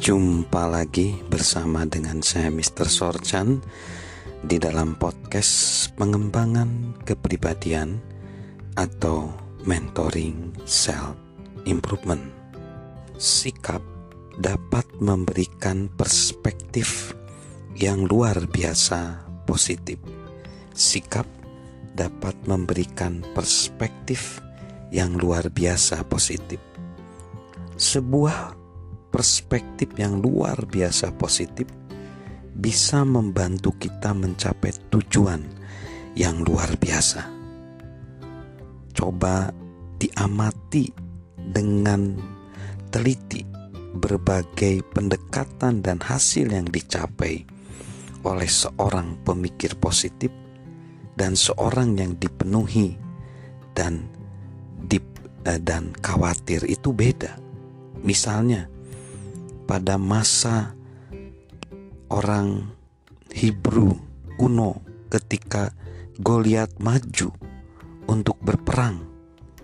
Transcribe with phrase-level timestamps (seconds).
[0.00, 2.88] Jumpa lagi bersama dengan saya Mr.
[2.88, 3.60] Sorchan
[4.40, 8.00] di dalam podcast pengembangan kepribadian
[8.80, 9.28] atau
[9.68, 11.20] mentoring self
[11.68, 12.32] improvement.
[13.20, 13.84] Sikap
[14.40, 17.12] dapat memberikan perspektif
[17.76, 20.00] yang luar biasa positif.
[20.72, 21.28] Sikap
[21.92, 24.40] dapat memberikan perspektif
[24.88, 26.56] yang luar biasa positif.
[27.76, 28.59] Sebuah
[29.10, 31.66] perspektif yang luar biasa positif
[32.54, 35.42] bisa membantu kita mencapai tujuan
[36.18, 37.22] yang luar biasa.
[38.90, 39.54] Coba
[40.00, 40.90] diamati
[41.36, 42.18] dengan
[42.90, 43.46] teliti
[43.90, 47.42] berbagai pendekatan dan hasil yang dicapai
[48.22, 50.30] oleh seorang pemikir positif
[51.16, 52.94] dan seorang yang dipenuhi
[53.72, 54.06] dan
[54.84, 55.04] dip,
[55.48, 57.36] eh, dan khawatir itu beda.
[58.00, 58.68] Misalnya,
[59.70, 60.74] pada masa
[62.10, 62.74] orang
[63.30, 63.94] Hebrew
[64.34, 65.70] kuno ketika
[66.18, 67.30] Goliat maju
[68.10, 68.98] untuk berperang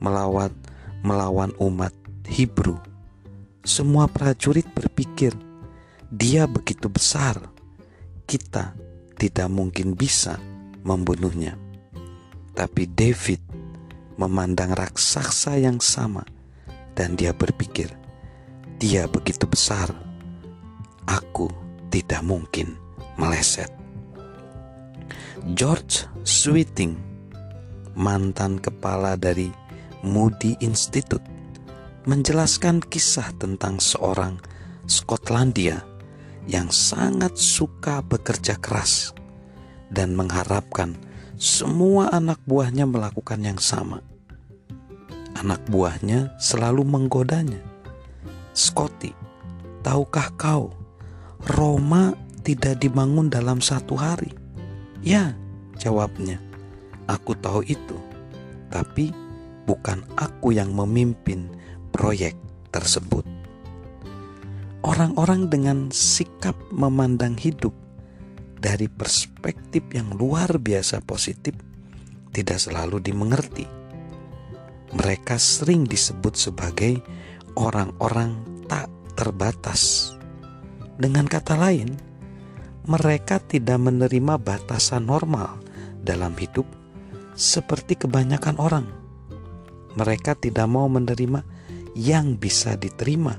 [0.00, 0.56] melawan
[1.04, 1.92] melawan umat
[2.24, 2.80] Hebrew.
[3.60, 5.36] Semua prajurit berpikir,
[6.08, 7.36] dia begitu besar,
[8.24, 8.72] kita
[9.20, 10.40] tidak mungkin bisa
[10.80, 11.60] membunuhnya.
[12.56, 13.44] Tapi David
[14.16, 16.24] memandang raksasa yang sama
[16.96, 17.99] dan dia berpikir,
[18.80, 19.92] dia begitu besar,
[21.04, 21.52] aku
[21.92, 22.80] tidak mungkin
[23.20, 23.68] meleset.
[25.52, 26.96] George Sweeting,
[27.92, 29.52] mantan kepala dari
[30.00, 31.20] Moody Institute,
[32.08, 34.40] menjelaskan kisah tentang seorang
[34.88, 35.84] Skotlandia
[36.48, 39.12] yang sangat suka bekerja keras
[39.92, 40.96] dan mengharapkan
[41.36, 44.00] semua anak buahnya melakukan yang sama.
[45.36, 47.69] Anak buahnya selalu menggodanya
[48.60, 49.16] Scotty,
[49.80, 50.68] tahukah kau,
[51.56, 52.12] Roma
[52.44, 54.36] tidak dibangun dalam satu hari?
[55.00, 55.32] Ya,
[55.80, 56.36] jawabnya.
[57.08, 57.96] Aku tahu itu,
[58.68, 59.16] tapi
[59.64, 61.48] bukan aku yang memimpin
[61.88, 62.36] proyek
[62.68, 63.24] tersebut.
[64.84, 67.72] Orang-orang dengan sikap memandang hidup
[68.60, 71.56] dari perspektif yang luar biasa positif
[72.36, 73.64] tidak selalu dimengerti.
[74.92, 77.00] Mereka sering disebut sebagai
[77.56, 78.49] orang-orang
[79.20, 80.16] terbatas.
[80.96, 81.92] Dengan kata lain,
[82.88, 85.60] mereka tidak menerima batasan normal
[86.00, 86.64] dalam hidup
[87.36, 88.88] seperti kebanyakan orang.
[90.00, 91.44] Mereka tidak mau menerima
[91.92, 93.36] yang bisa diterima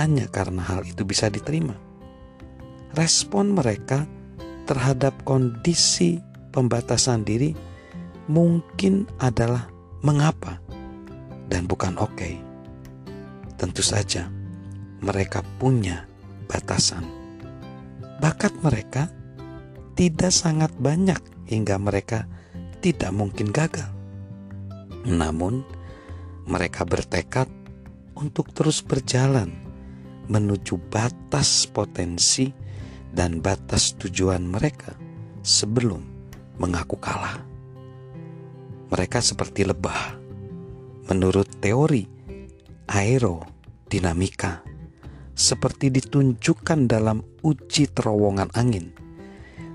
[0.00, 1.76] hanya karena hal itu bisa diterima.
[2.96, 4.08] Respon mereka
[4.64, 6.16] terhadap kondisi
[6.56, 7.52] pembatasan diri
[8.32, 9.68] mungkin adalah
[10.00, 10.62] mengapa
[11.52, 12.16] dan bukan oke.
[12.16, 12.34] Okay.
[13.58, 14.39] Tentu saja,
[15.00, 16.04] mereka punya
[16.44, 17.04] batasan.
[18.20, 19.08] Bakat mereka
[19.96, 22.28] tidak sangat banyak hingga mereka
[22.84, 23.88] tidak mungkin gagal.
[25.08, 25.64] Namun,
[26.44, 27.48] mereka bertekad
[28.16, 29.48] untuk terus berjalan
[30.28, 32.52] menuju batas potensi
[33.10, 34.94] dan batas tujuan mereka
[35.40, 36.04] sebelum
[36.60, 37.40] mengaku kalah.
[38.92, 40.20] Mereka seperti lebah.
[41.08, 42.06] Menurut teori
[42.86, 44.69] aerodinamika
[45.40, 48.92] seperti ditunjukkan dalam uji terowongan angin.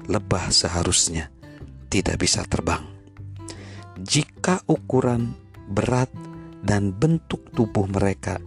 [0.05, 1.33] Lebah seharusnya
[1.89, 2.85] tidak bisa terbang.
[3.97, 5.33] Jika ukuran
[5.65, 6.13] berat
[6.61, 8.37] dan bentuk tubuh mereka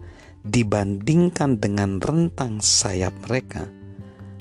[0.47, 3.67] dibandingkan dengan rentang sayap mereka,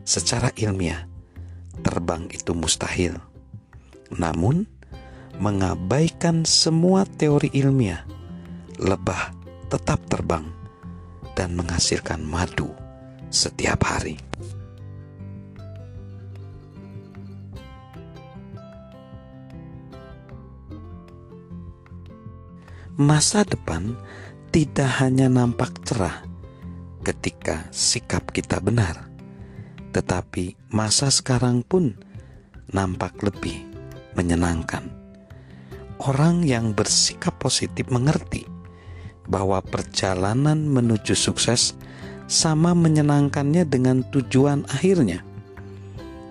[0.06, 1.10] secara ilmiah
[1.82, 3.18] terbang itu mustahil.
[4.14, 4.70] Namun,
[5.42, 8.06] mengabaikan semua teori ilmiah,
[8.78, 9.34] lebah
[9.66, 10.58] tetap terbang
[11.38, 12.74] dan menghasilkan madu
[13.30, 14.18] setiap hari.
[22.98, 23.94] Masa depan
[24.50, 26.26] tidak hanya nampak cerah
[27.06, 29.06] ketika sikap kita benar,
[29.94, 31.94] tetapi masa sekarang pun
[32.74, 33.62] nampak lebih
[34.18, 34.90] menyenangkan.
[36.02, 38.57] Orang yang bersikap positif mengerti
[39.28, 41.76] bahwa perjalanan menuju sukses
[42.28, 45.24] sama menyenangkannya dengan tujuan akhirnya.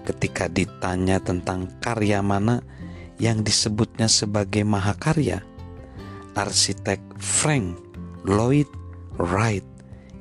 [0.04, 2.66] Ketika ditanya tentang karya mana
[3.22, 5.46] yang disebutnya sebagai mahakarya,
[6.38, 7.78] arsitek Frank
[8.26, 8.70] Lloyd
[9.18, 9.66] Wright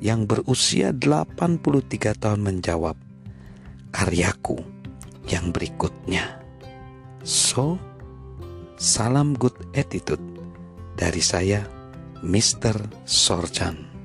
[0.00, 2.96] yang berusia 83 tahun menjawab,
[3.92, 4.60] "Karyaku
[5.28, 6.40] yang berikutnya."
[7.22, 7.76] So,
[8.80, 10.22] salam good attitude
[10.96, 11.75] dari saya
[12.22, 12.88] Mr.
[13.04, 13.95] Sorjan.